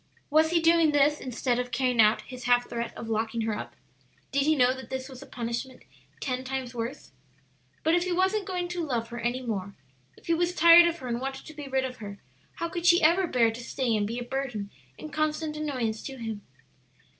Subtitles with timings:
[0.31, 3.75] Was he doing this instead of carrying out his half threat of locking her up?
[4.31, 5.83] Did he know that this was a punishment
[6.19, 7.11] ten times worse?
[7.83, 9.75] But if he wasn't going to love her any more,
[10.17, 12.17] if he was tired of her and wanted to be rid of her,
[12.55, 16.17] how could she ever bear to stay and be a burden and constant annoyance to
[16.17, 16.41] him?